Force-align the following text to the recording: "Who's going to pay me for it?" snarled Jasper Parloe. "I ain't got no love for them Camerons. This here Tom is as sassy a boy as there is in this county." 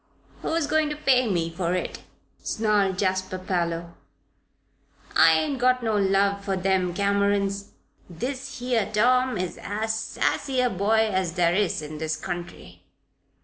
"Who's 0.41 0.65
going 0.65 0.89
to 0.89 0.95
pay 0.95 1.29
me 1.29 1.51
for 1.51 1.75
it?" 1.75 1.99
snarled 2.41 2.97
Jasper 2.97 3.37
Parloe. 3.37 3.93
"I 5.15 5.33
ain't 5.33 5.59
got 5.59 5.83
no 5.83 5.95
love 5.95 6.43
for 6.43 6.57
them 6.57 6.91
Camerons. 6.95 7.73
This 8.09 8.57
here 8.57 8.89
Tom 8.91 9.37
is 9.37 9.59
as 9.61 9.93
sassy 9.93 10.59
a 10.59 10.71
boy 10.71 11.07
as 11.13 11.33
there 11.33 11.53
is 11.53 11.83
in 11.83 11.99
this 11.99 12.17
county." 12.17 12.83